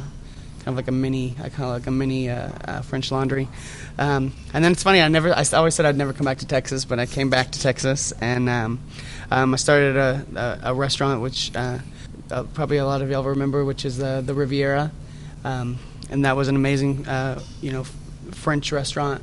kind 0.63 0.67
of 0.67 0.75
like 0.77 0.87
a 0.87 0.93
mini, 0.93 1.35
I 1.39 1.49
kind 1.49 1.63
of 1.63 1.69
like 1.69 1.87
a 1.87 1.91
mini 1.91 2.29
uh, 2.29 2.49
uh, 2.65 2.81
French 2.81 3.11
Laundry. 3.11 3.49
Um, 3.97 4.33
and 4.53 4.63
then 4.63 4.71
it's 4.71 4.83
funny, 4.83 5.01
I 5.01 5.09
never, 5.09 5.33
I 5.33 5.43
always 5.53 5.75
said 5.75 5.85
I'd 5.85 5.97
never 5.97 6.13
come 6.13 6.25
back 6.25 6.37
to 6.37 6.47
Texas, 6.47 6.85
but 6.85 6.99
I 6.99 7.05
came 7.05 7.29
back 7.29 7.51
to 7.51 7.59
Texas, 7.59 8.13
and 8.21 8.47
um, 8.47 8.79
um, 9.29 9.53
I 9.53 9.57
started 9.57 9.97
a, 9.97 10.25
a, 10.63 10.71
a 10.71 10.73
restaurant 10.73 11.21
which 11.21 11.53
uh, 11.53 11.79
uh, 12.31 12.43
probably 12.53 12.77
a 12.77 12.85
lot 12.85 13.01
of 13.01 13.09
y'all 13.09 13.23
remember, 13.23 13.65
which 13.65 13.83
is 13.83 13.97
the 13.97 14.23
the 14.25 14.33
Riviera, 14.33 14.91
um, 15.43 15.79
and 16.09 16.23
that 16.23 16.37
was 16.37 16.47
an 16.47 16.55
amazing, 16.55 17.05
you 17.61 17.71
know, 17.71 17.83
French 18.31 18.71
restaurant. 18.71 19.21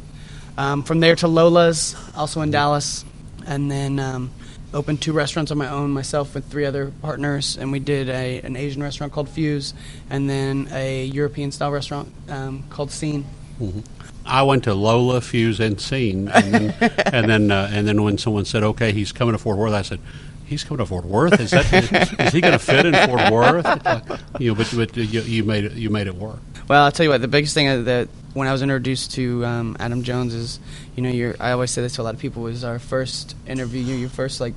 Um, 0.58 0.82
from 0.82 1.00
there 1.00 1.16
to 1.16 1.28
Lola's, 1.28 1.96
also 2.14 2.42
in 2.42 2.50
Dallas, 2.50 3.04
and 3.50 3.70
then 3.70 3.98
um, 3.98 4.30
opened 4.72 5.02
two 5.02 5.12
restaurants 5.12 5.50
on 5.50 5.58
my 5.58 5.68
own 5.68 5.90
myself 5.90 6.34
with 6.34 6.46
three 6.46 6.64
other 6.64 6.92
partners, 7.02 7.58
and 7.58 7.70
we 7.72 7.80
did 7.80 8.08
a 8.08 8.40
an 8.40 8.56
Asian 8.56 8.82
restaurant 8.82 9.12
called 9.12 9.28
Fuse, 9.28 9.74
and 10.08 10.30
then 10.30 10.68
a 10.72 11.04
European 11.04 11.50
style 11.50 11.72
restaurant 11.72 12.10
um, 12.28 12.64
called 12.70 12.90
Scene. 12.90 13.26
Mm-hmm. 13.60 13.80
I 14.24 14.44
went 14.44 14.64
to 14.64 14.74
Lola, 14.74 15.20
Fuse, 15.20 15.58
and 15.58 15.80
Scene, 15.80 16.28
and 16.28 16.54
then 16.54 16.74
and 17.12 17.28
then, 17.28 17.50
uh, 17.50 17.68
and 17.72 17.86
then 17.86 18.02
when 18.02 18.16
someone 18.16 18.44
said, 18.44 18.62
"Okay, 18.62 18.92
he's 18.92 19.12
coming 19.12 19.32
to 19.32 19.38
Fort 19.38 19.58
Worth," 19.58 19.74
I 19.74 19.82
said. 19.82 20.00
He's 20.46 20.64
coming 20.64 20.78
to 20.78 20.86
Fort 20.86 21.04
Worth. 21.04 21.38
Is 21.38 21.52
that 21.52 21.72
is, 21.72 22.12
is 22.18 22.32
he 22.32 22.40
going 22.40 22.54
to 22.54 22.58
fit 22.58 22.84
in 22.84 22.92
Fort 22.92 23.30
Worth? 23.30 23.64
Like, 23.64 24.02
you 24.40 24.50
know, 24.50 24.56
but, 24.56 24.72
but 24.74 24.96
you, 24.96 25.20
you 25.20 25.44
made 25.44 25.64
it. 25.64 25.72
You 25.74 25.90
made 25.90 26.08
it 26.08 26.16
work. 26.16 26.40
Well, 26.66 26.82
I'll 26.82 26.90
tell 26.90 27.04
you 27.04 27.10
what. 27.10 27.20
The 27.20 27.28
biggest 27.28 27.54
thing 27.54 27.84
that 27.84 28.08
when 28.32 28.46
I 28.46 28.52
was 28.52 28.62
introduced 28.62 29.12
to 29.12 29.44
um, 29.44 29.76
Adam 29.80 30.02
Jones 30.02 30.34
is, 30.34 30.60
you 30.96 31.02
know, 31.02 31.08
you 31.10 31.34
I 31.40 31.52
always 31.52 31.70
say 31.70 31.82
this 31.82 31.96
to 31.96 32.02
a 32.02 32.04
lot 32.04 32.14
of 32.14 32.20
people 32.20 32.42
was 32.42 32.64
our 32.64 32.78
first 32.78 33.36
interview. 33.46 33.82
You 33.82 33.96
your 33.96 34.08
first 34.08 34.40
like 34.40 34.54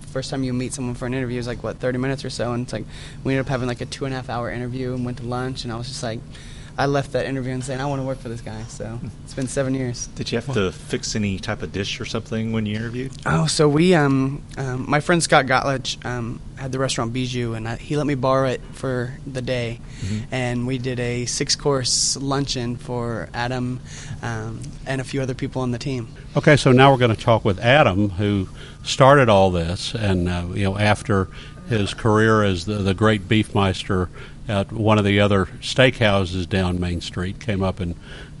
first 0.00 0.30
time 0.30 0.44
you 0.44 0.52
meet 0.54 0.72
someone 0.72 0.94
for 0.94 1.06
an 1.06 1.12
interview 1.12 1.38
is 1.38 1.46
like 1.46 1.62
what 1.62 1.78
30 1.78 1.98
minutes 1.98 2.24
or 2.24 2.30
so, 2.30 2.52
and 2.52 2.64
it's 2.64 2.72
like 2.72 2.84
we 3.22 3.34
ended 3.34 3.46
up 3.46 3.50
having 3.50 3.68
like 3.68 3.80
a 3.80 3.86
two 3.86 4.06
and 4.06 4.14
a 4.14 4.16
half 4.16 4.30
hour 4.30 4.50
interview 4.50 4.94
and 4.94 5.04
went 5.04 5.18
to 5.18 5.24
lunch, 5.24 5.64
and 5.64 5.72
I 5.72 5.76
was 5.76 5.88
just 5.88 6.02
like. 6.02 6.20
I 6.78 6.86
left 6.86 7.12
that 7.12 7.26
interview 7.26 7.52
and 7.52 7.64
saying 7.64 7.80
I 7.80 7.86
want 7.86 8.00
to 8.02 8.06
work 8.06 8.18
for 8.18 8.28
this 8.28 8.42
guy. 8.42 8.62
So 8.64 9.00
it's 9.24 9.34
been 9.34 9.48
seven 9.48 9.74
years. 9.74 10.08
Did 10.08 10.30
you 10.30 10.38
have 10.38 10.52
to 10.54 10.72
fix 10.72 11.16
any 11.16 11.38
type 11.38 11.62
of 11.62 11.72
dish 11.72 12.00
or 12.00 12.04
something 12.04 12.52
when 12.52 12.66
you 12.66 12.76
interviewed? 12.76 13.12
Oh, 13.24 13.46
so 13.46 13.68
we, 13.68 13.94
um, 13.94 14.42
um, 14.58 14.84
my 14.88 15.00
friend 15.00 15.22
Scott 15.22 15.46
Gottlich 15.46 16.04
um, 16.04 16.40
had 16.56 16.72
the 16.72 16.78
restaurant 16.78 17.14
Bijoux, 17.14 17.56
and 17.56 17.66
I, 17.66 17.76
he 17.76 17.96
let 17.96 18.06
me 18.06 18.14
borrow 18.14 18.48
it 18.48 18.60
for 18.72 19.14
the 19.26 19.40
day, 19.40 19.80
mm-hmm. 20.00 20.34
and 20.34 20.66
we 20.66 20.76
did 20.78 21.00
a 21.00 21.24
six-course 21.24 22.16
luncheon 22.16 22.76
for 22.76 23.28
Adam 23.32 23.80
um, 24.22 24.60
and 24.86 25.00
a 25.00 25.04
few 25.04 25.22
other 25.22 25.34
people 25.34 25.62
on 25.62 25.70
the 25.70 25.78
team. 25.78 26.08
Okay, 26.36 26.56
so 26.56 26.72
now 26.72 26.92
we're 26.92 26.98
going 26.98 27.14
to 27.14 27.20
talk 27.20 27.44
with 27.44 27.58
Adam, 27.60 28.10
who 28.10 28.48
started 28.82 29.28
all 29.28 29.50
this, 29.50 29.94
and 29.94 30.28
uh, 30.28 30.46
you 30.52 30.64
know 30.64 30.78
after 30.78 31.28
his 31.68 31.94
career 31.94 32.42
as 32.42 32.66
the, 32.66 32.74
the 32.74 32.94
great 32.94 33.28
beefmeister 33.28 34.08
at 34.48 34.72
one 34.72 34.98
of 34.98 35.04
the 35.04 35.20
other 35.20 35.46
steakhouses 35.60 36.48
down 36.48 36.80
Main 36.80 37.00
Street, 37.00 37.40
came 37.40 37.62
up 37.62 37.80
and 37.80 37.94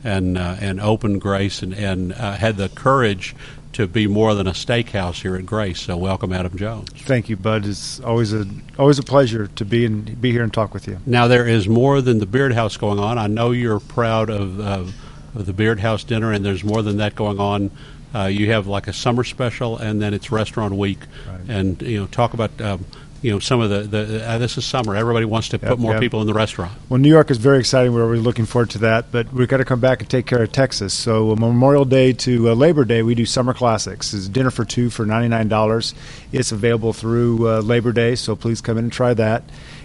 and 0.04 0.38
uh, 0.38 0.56
and 0.60 0.80
opened 0.80 1.20
Grace 1.20 1.62
and 1.62 1.74
and 1.74 2.12
uh, 2.12 2.32
had 2.32 2.56
the 2.56 2.68
courage 2.68 3.34
to 3.76 3.86
be 3.86 4.06
more 4.06 4.34
than 4.34 4.46
a 4.46 4.52
steakhouse 4.52 5.20
here 5.20 5.36
at 5.36 5.44
Grace. 5.44 5.80
So 5.82 5.98
welcome, 5.98 6.32
Adam 6.32 6.56
Jones. 6.56 6.88
Thank 7.02 7.28
you, 7.28 7.36
Bud. 7.36 7.66
It's 7.66 8.00
always 8.00 8.32
a 8.32 8.46
always 8.78 8.98
a 8.98 9.02
pleasure 9.02 9.48
to 9.48 9.64
be 9.66 9.84
and 9.84 10.18
be 10.20 10.32
here 10.32 10.42
and 10.42 10.52
talk 10.52 10.72
with 10.72 10.88
you. 10.88 10.98
Now 11.04 11.28
there 11.28 11.46
is 11.46 11.68
more 11.68 12.00
than 12.00 12.18
the 12.18 12.26
Beard 12.26 12.54
House 12.54 12.78
going 12.78 12.98
on. 12.98 13.18
I 13.18 13.26
know 13.26 13.50
you're 13.50 13.80
proud 13.80 14.30
of, 14.30 14.58
of, 14.60 14.94
of 15.34 15.44
the 15.44 15.52
Beard 15.52 15.80
House 15.80 16.04
dinner, 16.04 16.32
and 16.32 16.42
there's 16.42 16.64
more 16.64 16.80
than 16.80 16.96
that 16.98 17.14
going 17.14 17.38
on. 17.38 17.70
Uh, 18.14 18.24
you 18.26 18.50
have 18.50 18.66
like 18.66 18.88
a 18.88 18.94
summer 18.94 19.24
special, 19.24 19.76
and 19.76 20.00
then 20.00 20.14
it's 20.14 20.32
Restaurant 20.32 20.72
Week, 20.72 21.00
right. 21.28 21.40
and 21.48 21.82
you 21.82 22.00
know 22.00 22.06
talk 22.06 22.32
about. 22.32 22.58
Um, 22.60 22.84
you 23.26 23.32
know 23.32 23.40
some 23.40 23.60
of 23.60 23.70
the, 23.70 23.80
the 23.80 24.24
uh, 24.24 24.38
this 24.38 24.56
is 24.56 24.64
summer. 24.64 24.94
Everybody 24.94 25.24
wants 25.24 25.48
to 25.48 25.56
yep, 25.56 25.70
put 25.70 25.78
more 25.80 25.94
yep. 25.94 26.00
people 26.00 26.20
in 26.20 26.28
the 26.28 26.32
restaurant. 26.32 26.72
Well, 26.88 27.00
New 27.00 27.08
York 27.08 27.28
is 27.32 27.38
very 27.38 27.58
exciting. 27.58 27.92
We're 27.92 28.06
really 28.06 28.22
looking 28.22 28.46
forward 28.46 28.70
to 28.70 28.78
that. 28.78 29.10
But 29.10 29.32
we've 29.32 29.48
got 29.48 29.56
to 29.56 29.64
come 29.64 29.80
back 29.80 30.00
and 30.00 30.08
take 30.08 30.26
care 30.26 30.40
of 30.40 30.52
Texas. 30.52 30.94
So 30.94 31.32
uh, 31.32 31.34
Memorial 31.34 31.84
Day 31.84 32.12
to 32.12 32.50
uh, 32.50 32.54
Labor 32.54 32.84
Day, 32.84 33.02
we 33.02 33.16
do 33.16 33.26
summer 33.26 33.52
classics. 33.52 34.14
It's 34.14 34.28
dinner 34.28 34.52
for 34.52 34.64
two 34.64 34.90
for 34.90 35.04
ninety 35.04 35.26
nine 35.26 35.48
dollars. 35.48 35.92
It's 36.30 36.52
available 36.52 36.92
through 36.92 37.48
uh, 37.48 37.60
Labor 37.62 37.90
Day, 37.90 38.14
so 38.14 38.36
please 38.36 38.60
come 38.60 38.78
in 38.78 38.84
and 38.84 38.92
try 38.92 39.12
that. 39.14 39.42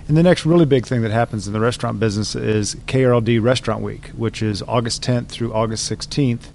And 0.07 0.15
the 0.15 0.21
next 0.21 0.45
really 0.45 0.65
big 0.65 0.86
thing 0.86 1.01
that 1.01 1.12
happens 1.12 1.48
in 1.48 1.53
the 1.53 1.60
restaurant 1.60 2.00
business 2.00 2.36
is 2.36 2.75
KRLD 2.86 3.41
Restaurant 3.41 3.81
Week, 3.81 4.10
which 4.10 4.43
is 4.43 4.62
August 4.63 5.01
10th 5.01 5.29
through 5.29 5.51
August 5.51 5.91
16th 5.91 6.50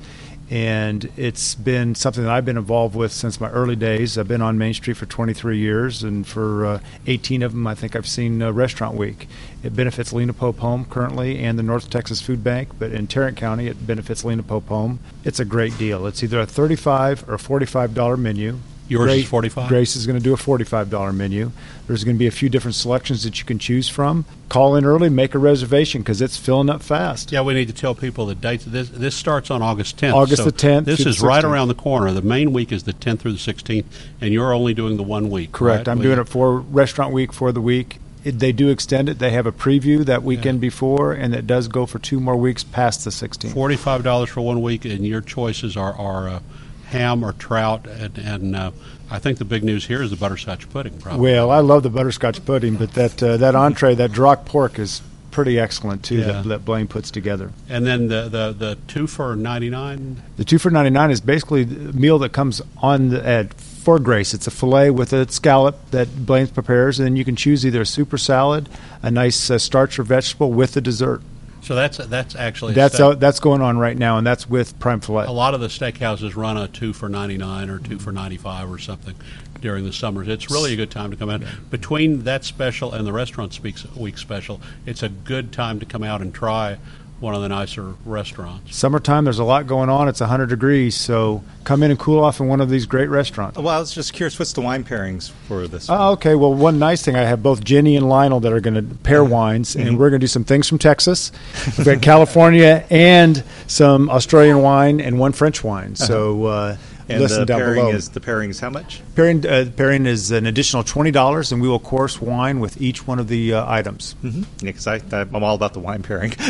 and 0.49 1.11
it's 1.17 1.55
been 1.55 1.95
something 1.95 2.23
that 2.23 2.33
I've 2.33 2.45
been 2.45 2.57
involved 2.57 2.95
with 2.95 3.13
since 3.13 3.41
my 3.41 3.51
early 3.51 3.75
days. 3.75 4.17
I've 4.17 4.29
been 4.29 4.43
on 4.43 4.57
Main 4.59 4.75
Street 4.75 4.97
for 4.97 5.07
23 5.07 5.59
years, 5.59 6.03
and 6.03 6.27
for 6.27 6.67
uh, 6.67 6.81
18 7.07 7.43
of 7.43 7.53
them, 7.53 7.67
I 7.67 7.75
think 7.75 7.97
I've 7.97 8.07
seen 8.07 8.41
uh, 8.41 8.53
Restaurant 8.53 8.97
Week. 8.97 9.29
It 9.65 9.75
benefits 9.75 10.13
Lena 10.13 10.33
Pope 10.33 10.59
Home 10.59 10.85
currently 10.85 11.39
and 11.43 11.59
the 11.59 11.63
North 11.65 11.91
Texas 11.91 12.21
Food 12.21 12.45
Bank, 12.45 12.71
but 12.79 12.93
in 12.93 13.07
Tarrant 13.09 13.37
County, 13.37 13.67
it 13.67 13.87
benefits 13.87 14.25
Lena 14.25 14.45
Pope 14.45 14.69
Home. 14.69 15.01
It's 15.25 15.41
a 15.41 15.45
great 15.45 15.77
deal. 15.79 16.07
It's 16.07 16.23
either 16.23 16.41
a 16.41 16.47
35 16.47 17.29
or 17.29 17.37
$45 17.37 18.19
menu. 18.19 18.59
Yours 18.89 19.07
Grace, 19.07 19.25
is 19.25 19.29
45 19.29 19.69
Grace 19.69 19.97
is 19.97 20.07
going 20.07 20.19
to 20.19 20.23
do 20.23 20.33
a 20.33 20.37
$45 20.37 21.15
menu. 21.15 21.51
There's 21.87 22.05
going 22.05 22.17
to 22.17 22.19
be 22.19 22.27
a 22.27 22.33
few 22.33 22.49
different 22.49 22.75
selections 22.75 23.25
that 23.25 23.39
you 23.39 23.45
can 23.45 23.59
choose 23.59 23.89
from. 23.89 24.25
Call 24.49 24.77
in 24.77 24.85
early, 24.85 25.09
make 25.09 25.35
a 25.35 25.39
reservation 25.39 26.03
because 26.03 26.21
it's 26.21 26.37
filling 26.37 26.71
up 26.71 26.83
fast. 26.83 27.33
Yeah, 27.33 27.43
we 27.43 27.55
need 27.55 27.67
to 27.69 27.75
tell 27.75 27.95
people 27.95 28.27
the 28.27 28.35
dates. 28.35 28.65
This, 28.65 28.89
this 28.89 29.15
starts 29.15 29.51
on 29.51 29.63
August 29.63 29.97
10th. 29.99 30.15
August 30.15 30.45
so 30.45 30.51
the 30.51 30.53
10th. 30.53 30.85
This 30.85 31.05
is 31.05 31.21
right 31.21 31.45
around 31.45 31.69
the 31.69 31.75
corner. 31.75 32.13
The 32.13 32.23
main 32.23 32.53
week 32.53 32.73
is 32.73 32.85
the 32.85 32.93
10th 32.93 33.21
through 33.21 33.33
the 33.33 33.39
16th, 33.39 33.85
and 34.21 34.33
you're 34.33 34.53
only 34.53 34.75
doing 34.75 34.97
the 34.97 35.03
one 35.03 35.31
week. 35.31 35.53
Correct. 35.53 35.87
Right? 35.87 35.93
I'm 35.93 36.01
doing 36.01 36.19
it 36.19 36.29
for 36.29 36.59
restaurant 36.59 37.13
week 37.13 37.33
for 37.33 37.53
the 37.53 37.61
week. 37.61 37.99
It, 38.25 38.41
they 38.41 38.51
do 38.51 38.69
extend 38.71 39.09
it. 39.09 39.21
They 39.21 39.31
have 39.31 39.47
a 39.47 39.53
preview 39.53 40.05
that 40.05 40.25
weekend 40.25 40.59
yeah. 40.59 40.69
before, 40.69 41.13
and 41.13 41.33
it 41.33 41.47
does 41.47 41.69
go 41.69 41.87
for 41.87 42.01
two 42.01 42.19
more 42.19 42.37
weeks 42.37 42.65
past 42.65 43.05
the 43.05 43.11
16th. 43.11 43.53
Forty-five 43.53 44.03
dollars 44.03 44.31
for 44.31 44.41
one 44.41 44.63
week, 44.63 44.85
and 44.85 45.07
your 45.07 45.21
choices 45.21 45.77
are 45.77 45.95
are 45.95 46.29
uh, 46.29 46.41
ham 46.87 47.25
or 47.25 47.33
trout, 47.33 47.87
and, 47.87 48.19
and 48.19 48.57
uh, 48.57 48.71
I 49.11 49.19
think 49.19 49.39
the 49.39 49.45
big 49.45 49.65
news 49.65 49.87
here 49.87 50.03
is 50.03 50.11
the 50.11 50.17
butterscotch 50.17 50.69
pudding. 50.71 50.99
Probably. 50.99 51.33
Well, 51.33 51.51
I 51.51 51.61
love 51.61 51.83
the 51.83 51.91
butterscotch 51.91 52.45
pudding, 52.45 52.77
but 52.77 52.93
that 52.95 53.23
uh, 53.23 53.37
that 53.37 53.55
entree, 53.55 53.95
that 53.95 54.13
Duroc 54.13 54.45
pork, 54.45 54.79
is 54.79 55.03
pretty 55.31 55.59
excellent 55.59 56.03
too. 56.03 56.17
Yeah. 56.17 56.27
That, 56.27 56.45
that 56.45 56.65
Blaine 56.65 56.89
puts 56.89 57.11
together. 57.11 57.53
And 57.69 57.87
then 57.87 58.09
the 58.09 58.29
the, 58.29 58.53
the 58.53 58.79
two 58.87 59.07
for 59.07 59.37
ninety 59.37 59.69
nine. 59.69 60.23
The 60.37 60.45
two 60.45 60.59
for 60.59 60.71
ninety 60.71 60.91
nine 60.91 61.11
is 61.11 61.21
basically 61.21 61.63
a 61.63 61.67
meal 61.67 62.19
that 62.21 62.33
comes 62.33 62.63
on 62.79 63.11
the, 63.11 63.27
at 63.27 63.55
for 63.55 63.99
Grace. 63.99 64.35
It's 64.35 64.47
a 64.47 64.51
fillet 64.51 64.91
with 64.91 65.13
a 65.13 65.31
scallop 65.31 65.91
that 65.91 66.27
Blaine 66.27 66.49
prepares, 66.49 66.99
and 66.99 67.07
then 67.07 67.17
you 67.17 67.25
can 67.25 67.37
choose 67.37 67.67
either 67.67 67.83
a 67.83 67.87
super 67.87 68.19
salad, 68.19 68.69
a 69.03 69.11
nice 69.11 69.51
uh, 69.51 69.59
starch 69.59 69.99
or 69.99 70.03
vegetable 70.03 70.51
with 70.53 70.73
the 70.73 70.81
dessert. 70.81 71.23
So 71.67 71.75
that's 71.75 71.97
that's 71.97 72.37
actually 72.37 72.75
a 72.75 72.77
That's 72.77 73.01
out, 73.01 73.19
that's 73.19 73.41
going 73.41 73.61
on 73.61 73.77
right 73.77 73.99
now, 73.99 74.19
and 74.19 74.25
that's 74.25 74.49
with 74.49 74.79
prime 74.79 75.01
fillet. 75.01 75.27
a 75.27 75.33
lot 75.33 75.53
of 75.53 75.61
the 75.61 75.67
steakhouses 75.67 76.37
run 76.37 76.57
a 76.57 76.69
two 76.69 76.93
for 76.93 77.09
ninety 77.09 77.37
nine 77.37 77.71
or 77.71 77.81
two 77.81 77.99
for 77.99 78.13
ninety 78.13 78.37
five 78.37 78.71
or 78.71 78.79
something 78.79 79.17
during 79.61 79.85
the 79.85 79.93
summers. 79.93 80.29
It's 80.29 80.49
really 80.49 80.75
a 80.75 80.77
good 80.77 80.93
time 80.93 81.11
to 81.11 81.17
come 81.17 81.29
out. 81.29 81.43
Between 81.69 82.23
that 82.23 82.45
special 82.45 82.93
and 82.93 83.05
the 83.05 83.13
restaurant 83.13 83.53
speaks 83.53 83.85
week 83.97 84.17
special, 84.17 84.61
it's 84.87 85.03
a 85.03 85.09
good 85.09 85.51
time 85.53 85.81
to 85.81 85.87
come 85.87 86.05
out 86.05 86.23
and 86.23 86.33
try 86.33 86.79
one 87.19 87.35
of 87.35 87.41
the 87.41 87.49
nicer 87.49 87.95
restaurants. 88.05 88.77
Summertime, 88.77 89.25
there's 89.25 89.39
a 89.39 89.45
lot 89.45 89.67
going 89.67 89.89
on. 89.89 90.09
It's 90.09 90.21
100 90.21 90.49
degrees, 90.49 90.95
so 90.95 91.43
come 91.65 91.83
in 91.83 91.91
and 91.91 91.99
cool 91.99 92.23
off 92.23 92.41
in 92.41 92.47
one 92.47 92.61
of 92.61 92.69
these 92.69 92.85
great 92.85 93.09
restaurants. 93.09 93.59
Well, 93.59 93.69
I 93.69 93.79
was 93.79 93.95
just 93.95 94.13
curious, 94.13 94.39
what's 94.39 94.53
the 94.53 94.61
wine 94.61 94.85
pairings 94.85 95.31
for 95.49 95.67
this? 95.67 95.89
Oh, 95.89 96.13
okay. 96.13 96.35
Well, 96.35 96.53
one 96.53 96.79
nice 96.79 97.03
thing 97.03 97.17
I 97.17 97.23
have 97.23 97.43
both 97.43 97.65
Jenny 97.65 97.97
and 97.97 98.09
Lionel 98.09 98.41
that 98.41 98.53
are 98.53 98.61
going 98.61 98.75
to 98.75 98.95
pair 98.97 99.25
wines, 99.25 99.77
and 99.77 99.87
mm-hmm. 99.87 99.97
we're 99.97 100.11
going 100.11 100.21
to 100.21 100.25
do 100.25 100.29
some 100.29 100.45
things 100.45 100.69
from 100.69 100.79
Texas. 100.79 101.33
We've 101.79 101.87
got 101.87 102.03
California 102.03 102.85
and 102.91 103.43
some 103.67 104.11
Australian 104.11 104.61
wine 104.61 105.01
and 105.01 105.19
one 105.19 105.33
French 105.33 105.65
wine. 105.65 105.97
So 105.97 106.45
uh-huh. 106.45 106.55
uh, 106.55 106.77
and 107.09 107.21
listen 107.21 107.41
the 107.41 107.47
down 107.47 107.61
pairing 107.61 107.75
below. 107.77 107.91
is 107.91 108.09
the 108.11 108.21
pairing 108.21 108.51
is 108.51 108.61
how 108.61 108.71
much? 108.71 109.01
pairing, 109.15 109.47
uh, 109.47 109.71
pairing 109.77 110.07
is 110.07 110.31
an 110.31 110.47
additional 110.47 110.83
twenty 110.83 111.11
dollars, 111.11 111.53
and 111.53 111.63
we 111.63 111.69
will 111.69 111.79
course 111.79 112.21
wine 112.21 112.61
with 112.61 112.81
each 112.81 113.07
one 113.07 113.19
of 113.19 113.29
the 113.29 113.55
uh, 113.55 113.71
items. 113.71 114.15
Mm-hmm. 114.23 114.43
Yeah, 114.65 114.73
because 114.73 114.87
I, 114.87 115.01
I'm 115.13 115.43
all 115.43 115.55
about 115.55 115.73
the 115.73 115.81
wine 115.81 116.03
pairing. 116.03 116.35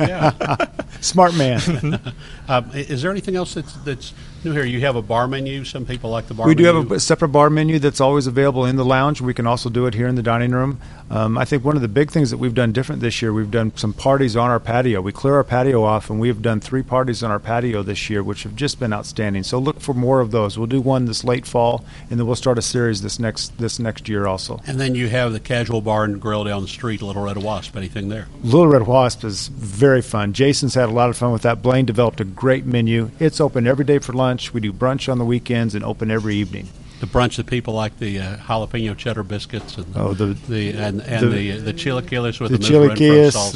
Yeah. 0.00 0.56
Smart 1.00 1.34
man. 1.36 2.00
um, 2.48 2.70
is 2.72 3.02
there 3.02 3.10
anything 3.10 3.36
else 3.36 3.54
that's 3.54 3.72
that's 3.84 4.12
new 4.44 4.52
here? 4.52 4.64
You 4.64 4.80
have 4.80 4.96
a 4.96 5.02
bar 5.02 5.28
menu. 5.28 5.64
Some 5.64 5.86
people 5.86 6.10
like 6.10 6.26
the 6.26 6.34
bar. 6.34 6.46
we 6.46 6.54
do 6.54 6.64
have 6.64 6.90
a 6.90 7.00
separate 7.00 7.28
bar 7.28 7.50
menu 7.50 7.78
that's 7.78 8.00
always 8.00 8.26
available 8.26 8.64
in 8.64 8.76
the 8.76 8.84
lounge. 8.84 9.20
We 9.20 9.34
can 9.34 9.46
also 9.46 9.68
do 9.68 9.86
it 9.86 9.94
here 9.94 10.08
in 10.08 10.14
the 10.14 10.22
dining 10.22 10.52
room. 10.52 10.80
Um, 11.10 11.36
I 11.36 11.44
think 11.44 11.64
one 11.64 11.74
of 11.74 11.82
the 11.82 11.88
big 11.88 12.10
things 12.12 12.30
that 12.30 12.36
we've 12.36 12.54
done 12.54 12.70
different 12.70 13.00
this 13.00 13.20
year, 13.20 13.32
we've 13.32 13.50
done 13.50 13.72
some 13.76 13.92
parties 13.92 14.36
on 14.36 14.48
our 14.48 14.60
patio. 14.60 15.00
We 15.00 15.10
clear 15.10 15.34
our 15.34 15.44
patio 15.44 15.82
off, 15.82 16.08
and 16.08 16.20
we 16.20 16.28
have 16.28 16.40
done 16.40 16.60
three 16.60 16.82
parties 16.82 17.24
on 17.24 17.32
our 17.32 17.40
patio 17.40 17.82
this 17.82 18.08
year, 18.08 18.22
which 18.22 18.44
have 18.44 18.54
just 18.54 18.78
been 18.78 18.92
outstanding. 18.92 19.42
So 19.42 19.58
look 19.58 19.80
for 19.80 19.92
more 19.92 20.20
of 20.20 20.30
those. 20.30 20.56
We'll 20.56 20.68
do 20.68 20.80
one 20.80 21.06
this 21.06 21.24
late 21.24 21.46
fall, 21.46 21.84
and 22.08 22.20
then 22.20 22.26
we'll 22.26 22.36
start 22.36 22.58
a 22.58 22.62
series 22.62 23.02
this 23.02 23.18
next 23.18 23.58
this 23.58 23.80
next 23.80 24.08
year 24.08 24.26
also. 24.26 24.60
And 24.68 24.80
then 24.80 24.94
you 24.94 25.08
have 25.08 25.32
the 25.32 25.40
casual 25.40 25.80
bar 25.80 26.04
and 26.04 26.20
grill 26.20 26.44
down 26.44 26.62
the 26.62 26.68
street, 26.68 27.02
Little 27.02 27.24
Red 27.24 27.38
Wasp. 27.38 27.76
Anything 27.76 28.08
there? 28.08 28.28
Little 28.44 28.68
Red 28.68 28.86
Wasp 28.86 29.24
is 29.24 29.48
very 29.48 30.02
fun. 30.02 30.32
Jason's 30.32 30.74
had 30.74 30.88
a 30.88 30.92
lot 30.92 31.10
of 31.10 31.16
fun 31.16 31.32
with 31.32 31.42
that. 31.42 31.60
Blaine 31.60 31.86
developed 31.86 32.20
a 32.20 32.24
great 32.24 32.64
menu. 32.64 33.10
It's 33.18 33.40
open 33.40 33.66
every 33.66 33.84
day 33.84 33.98
for 33.98 34.12
lunch. 34.12 34.29
We 34.52 34.60
do 34.60 34.72
brunch 34.72 35.10
on 35.10 35.18
the 35.18 35.24
weekends 35.24 35.74
and 35.74 35.84
open 35.84 36.10
every 36.10 36.36
evening. 36.36 36.68
The 37.00 37.06
brunch 37.06 37.36
that 37.36 37.46
people 37.46 37.72
like 37.72 37.98
the 37.98 38.18
uh, 38.20 38.36
jalapeno 38.36 38.94
cheddar 38.94 39.22
biscuits 39.22 39.78
and 39.78 39.86
Oh, 39.96 40.12
the 40.12 40.26
the 40.48 40.72
and, 40.72 41.00
and 41.00 41.32
the 41.32 41.50
the- 41.52 41.72
the, 41.72 41.72
chilaquiles 41.72 42.40
with 42.40 42.50
the 42.52 42.58
the, 42.58 42.64
chilaquiles, 42.64 43.52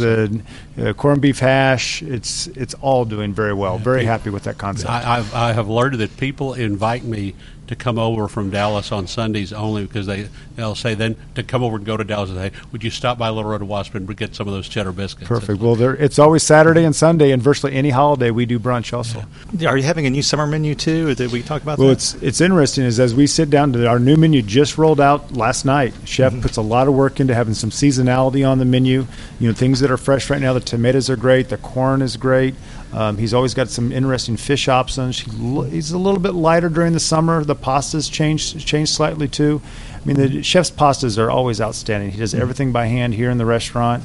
the 0.77 0.91
uh, 0.91 0.93
corned 0.95 1.21
beef 1.21 1.41
hash. 1.41 2.03
It's 2.03 2.47
it's 2.49 2.73
all 2.81 3.05
doing 3.05 3.35
very 3.35 3.53
well. 3.53 3.77
Very 3.77 4.07
happy 4.07 4.31
with 4.31 4.45
that 4.45 4.57
concept. 4.57 4.91
I, 4.91 5.19
I've, 5.19 5.35
I 5.35 5.53
have 5.53 5.69
learned 5.69 5.97
that 5.97 6.17
people 6.17 6.55
invite 6.55 7.05
me 7.05 7.35
to 7.67 7.75
come 7.77 7.99
over 7.99 8.29
from 8.29 8.51
Dallas 8.51 8.93
on 8.93 9.07
Sundays 9.07 9.53
only 9.53 9.85
because 9.85 10.07
they 10.07 10.29
they'll 10.57 10.75
say 10.75 10.95
then 10.95 11.17
to 11.35 11.43
come 11.43 11.63
over 11.63 11.77
and 11.77 11.85
go 11.85 11.97
to 11.97 12.05
Dallas 12.05 12.31
and 12.31 12.39
say, 12.39 12.53
would 12.73 12.85
you 12.85 12.91
stop 12.91 13.19
by 13.19 13.29
Little 13.31 13.51
Red 13.51 13.63
Wasp 13.63 13.95
and 13.95 14.17
get 14.17 14.35
some 14.35 14.47
of 14.47 14.55
those 14.55 14.69
cheddar 14.69 14.93
biscuits? 14.93 15.27
Perfect. 15.27 15.61
Well, 15.61 15.75
there, 15.75 15.95
it's 15.97 16.19
always 16.19 16.43
Saturday 16.43 16.85
and 16.85 16.95
Sunday, 16.95 17.31
and 17.33 17.43
virtually 17.43 17.75
any 17.75 17.91
holiday 17.91 18.31
we 18.31 18.47
do 18.47 18.59
brunch 18.59 18.93
also. 18.93 19.25
Are 19.67 19.77
you 19.77 19.83
having 19.83 20.07
a 20.07 20.11
new 20.11 20.23
summer 20.23 20.47
menu 20.47 20.75
too? 20.75 21.15
Did 21.15 21.33
we 21.33 21.43
talk 21.43 21.63
about 21.63 21.79
Well, 21.79 21.89
that? 21.89 21.95
it's 21.95 22.15
it's 22.23 22.41
interesting 22.41 22.85
is 22.85 23.01
as 23.01 23.15
we 23.15 23.27
sit 23.27 23.51
down 23.51 23.73
to 23.73 23.87
our 23.87 23.99
new 23.99 24.17
menu 24.17 24.43
just 24.43 24.79
rolled 24.79 25.01
out 25.01 25.33
last 25.33 25.65
night. 25.65 25.95
Chef 26.05 26.39
puts 26.41 26.57
a 26.57 26.63
lot 26.63 26.89
of 26.89 26.95
work 26.95 27.21
into 27.21 27.35
having 27.35 27.55
some 27.55 27.71
seasonality 27.71 28.49
on 28.49 28.59
the 28.59 28.65
menu. 28.65 29.07
You 29.41 29.49
know, 29.49 29.55
things 29.55 29.81
that 29.81 29.91
are 29.91 29.97
fresh 29.97 30.31
right 30.31 30.41
now. 30.41 30.53
The 30.53 30.61
tomatoes 30.61 31.09
are 31.11 31.17
great. 31.17 31.49
The 31.49 31.57
corn 31.57 32.03
is 32.03 32.17
great. 32.17 32.55
Um, 32.93 33.19
he's 33.19 33.35
always 33.35 33.55
got 33.55 33.69
some 33.69 33.91
interesting 33.91 34.37
fish 34.37 34.69
options. 34.69 35.19
He, 35.19 35.31
he's 35.71 35.91
a 35.91 35.99
little 35.99 36.21
bit 36.21 36.33
lighter 36.35 36.69
during 36.69 36.93
the 36.93 37.01
summer. 37.01 37.43
The 37.43 37.54
pastas 37.55 38.11
changed 38.11 38.67
change 38.67 38.91
slightly 38.91 39.29
too. 39.29 39.61
I 39.95 40.07
mean, 40.07 40.17
the 40.17 40.43
chef's 40.43 40.71
pastas 40.71 41.19
are 41.19 41.31
always 41.31 41.61
outstanding. 41.61 42.11
He 42.11 42.19
does 42.19 42.35
everything 42.35 42.73
by 42.73 42.87
hand 42.87 43.15
here 43.15 43.31
in 43.31 43.39
the 43.39 43.47
restaurant. 43.47 44.05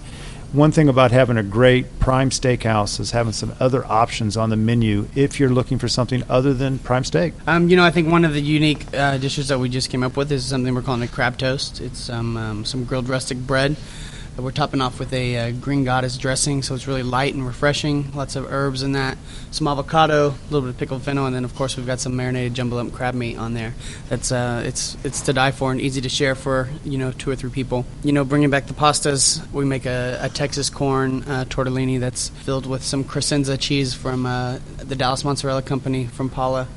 One 0.52 0.72
thing 0.72 0.90
about 0.90 1.12
having 1.12 1.38
a 1.38 1.44
great 1.44 2.00
prime 2.00 2.32
steakhouse 2.32 3.00
is 3.00 3.12
having 3.12 3.34
some 3.34 3.54
other 3.60 3.86
options 3.86 4.36
on 4.36 4.50
the 4.50 4.56
menu 4.56 5.08
if 5.16 5.40
you're 5.40 5.52
looking 5.52 5.78
for 5.78 5.88
something 5.88 6.24
other 6.28 6.56
than 6.56 6.80
prime 6.80 7.04
steak. 7.04 7.34
Um, 7.46 7.70
you 7.70 7.76
know, 7.76 7.84
I 7.84 7.92
think 7.92 8.12
one 8.12 8.26
of 8.26 8.34
the 8.34 8.42
unique 8.42 8.92
uh, 8.96 9.20
dishes 9.20 9.50
that 9.50 9.60
we 9.60 9.70
just 9.70 9.92
came 9.92 10.02
up 10.02 10.18
with 10.18 10.32
is 10.32 10.46
something 10.46 10.74
we're 10.74 10.82
calling 10.82 11.04
a 11.04 11.08
crab 11.08 11.38
toast. 11.38 11.82
It's 11.82 12.10
um, 12.10 12.36
um, 12.36 12.66
some 12.66 12.84
grilled 12.84 13.10
rustic 13.10 13.38
bread 13.38 13.76
we're 14.42 14.52
topping 14.52 14.82
off 14.82 15.00
with 15.00 15.14
a 15.14 15.38
uh, 15.38 15.52
green 15.52 15.84
goddess 15.84 16.18
dressing, 16.18 16.62
so 16.62 16.76
it's 16.76 16.88
really 16.88 17.04
light 17.04 17.34
and 17.34 17.46
refreshing. 17.46 18.12
Lots 18.14 18.36
of 18.36 18.52
herbs 18.52 18.84
in 18.84 18.94
that, 18.94 19.18
some 19.52 19.68
avocado, 19.68 20.30
a 20.30 20.44
little 20.50 20.62
bit 20.62 20.70
of 20.70 20.78
pickled 20.78 21.02
fennel, 21.04 21.26
and 21.26 21.36
then 21.36 21.46
of 21.46 21.56
course 21.56 21.78
we've 21.78 21.86
got 21.86 22.00
some 22.00 22.16
marinated 22.16 22.54
jumbo 22.54 22.78
lump 22.78 22.94
crab 22.94 23.14
meat 23.14 23.38
on 23.38 23.54
there. 23.54 23.74
That's 24.08 24.32
uh, 24.32 24.64
it's 24.66 24.98
it's 25.04 25.22
to 25.22 25.34
die 25.34 25.52
for 25.52 25.72
and 25.72 25.80
easy 25.80 26.02
to 26.02 26.10
share 26.10 26.36
for 26.36 26.70
you 26.84 26.98
know 26.98 27.12
two 27.12 27.30
or 27.30 27.36
three 27.36 27.50
people. 27.50 27.86
You 28.04 28.12
know, 28.12 28.24
bringing 28.24 28.50
back 28.50 28.68
the 28.68 28.74
pastas, 28.74 29.50
we 29.52 29.66
make 29.66 29.86
a, 29.86 30.20
a 30.22 30.30
Texas 30.30 30.70
corn 30.70 31.24
uh, 31.24 31.46
tortellini 31.46 32.00
that's 32.00 32.30
filled 32.30 32.66
with 32.66 32.84
some 32.84 33.04
crescenza 33.04 33.58
cheese 33.58 33.94
from 33.94 34.26
uh, 34.26 34.60
the 34.78 34.96
Dallas 34.96 35.24
Mozzarella 35.24 35.62
Company 35.62 36.06
from 36.06 36.30
Paula 36.30 36.68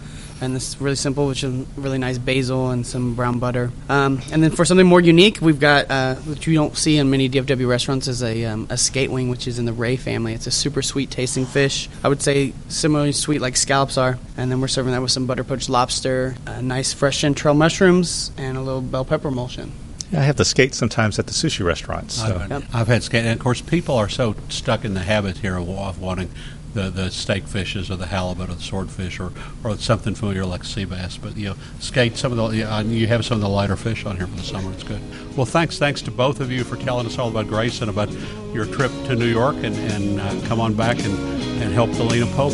and 0.42 0.56
this 0.56 0.70
is 0.70 0.80
really 0.80 0.96
simple, 0.96 1.28
which 1.28 1.44
is 1.44 1.66
really 1.76 1.98
nice 1.98 2.18
basil 2.18 2.70
and 2.70 2.84
some 2.84 3.14
brown 3.14 3.38
butter. 3.38 3.70
Um, 3.88 4.20
and 4.32 4.42
then 4.42 4.50
for 4.50 4.64
something 4.64 4.86
more 4.86 5.00
unique, 5.00 5.38
we've 5.40 5.60
got 5.60 5.88
uh, 5.88 6.16
which 6.16 6.46
you 6.48 6.54
don't 6.54 6.76
see 6.76 6.98
in 6.98 7.08
many 7.10 7.30
DFW 7.30 7.68
restaurants 7.68 8.08
is 8.08 8.22
a, 8.22 8.44
um, 8.46 8.66
a 8.68 8.76
skate 8.76 9.10
wing, 9.10 9.28
which 9.28 9.46
is 9.46 9.60
in 9.60 9.66
the 9.66 9.72
ray 9.72 9.96
family. 9.96 10.34
It's 10.34 10.48
a 10.48 10.50
super 10.50 10.82
sweet 10.82 11.10
tasting 11.10 11.46
fish. 11.46 11.88
I 12.02 12.08
would 12.08 12.20
say 12.20 12.52
similarly 12.68 13.12
sweet 13.12 13.40
like 13.40 13.56
scallops 13.56 13.96
are. 13.96 14.18
And 14.36 14.50
then 14.50 14.60
we're 14.60 14.68
serving 14.68 14.92
that 14.92 15.00
with 15.00 15.12
some 15.12 15.26
butter 15.26 15.44
poached 15.44 15.68
lobster, 15.68 16.34
uh, 16.46 16.60
nice 16.60 16.92
fresh 16.92 17.22
chanterelle 17.22 17.56
mushrooms, 17.56 18.32
and 18.36 18.58
a 18.58 18.60
little 18.60 18.80
bell 18.80 19.04
pepper 19.04 19.28
emulsion. 19.28 19.72
Yeah, 20.12 20.20
I 20.20 20.22
have 20.24 20.36
the 20.36 20.44
skate 20.44 20.74
sometimes 20.74 21.18
at 21.18 21.26
the 21.26 21.32
sushi 21.32 21.64
restaurants. 21.64 22.14
So. 22.14 22.36
I've, 22.36 22.50
Yep. 22.50 22.62
I've 22.72 22.88
had 22.88 23.02
skate, 23.02 23.24
and 23.24 23.32
of 23.32 23.38
course, 23.42 23.60
people 23.60 23.96
are 23.96 24.08
so 24.08 24.36
stuck 24.48 24.84
in 24.84 24.94
the 24.94 25.00
habit 25.00 25.38
here 25.38 25.56
of, 25.56 25.68
of 25.68 26.00
wanting 26.00 26.30
the, 26.74 26.90
the 26.90 27.10
steak 27.10 27.44
fishes 27.46 27.90
or 27.90 27.96
the 27.96 28.06
halibut 28.06 28.48
or 28.48 28.54
the 28.54 28.62
swordfish 28.62 29.20
or, 29.20 29.32
or 29.62 29.76
something 29.76 30.14
familiar 30.14 30.44
like 30.44 30.64
sea 30.64 30.84
bass. 30.84 31.16
But 31.16 31.36
you 31.36 31.50
know, 31.50 31.56
skate 31.80 32.16
some 32.16 32.32
of 32.32 32.38
the 32.50 32.56
yeah, 32.56 32.78
and 32.78 32.92
you 32.92 33.06
have 33.08 33.24
some 33.24 33.36
of 33.36 33.42
the 33.42 33.48
lighter 33.48 33.76
fish 33.76 34.04
on 34.06 34.16
here 34.16 34.26
for 34.26 34.36
the 34.36 34.42
summer. 34.42 34.72
It's 34.72 34.82
good. 34.82 35.00
Well, 35.36 35.46
thanks 35.46 35.78
thanks 35.78 36.00
to 36.02 36.10
both 36.10 36.40
of 36.40 36.50
you 36.50 36.64
for 36.64 36.76
telling 36.76 37.06
us 37.06 37.18
all 37.18 37.28
about 37.28 37.48
Grace 37.48 37.80
and 37.80 37.90
about 37.90 38.10
your 38.54 38.66
trip 38.66 38.90
to 39.06 39.14
New 39.14 39.26
York, 39.26 39.56
and, 39.56 39.76
and 39.76 40.20
uh, 40.20 40.48
come 40.48 40.60
on 40.60 40.74
back 40.74 40.98
and, 40.98 41.14
and 41.62 41.72
help 41.72 41.90
the 41.92 42.04
Lena 42.04 42.26
Pope 42.26 42.52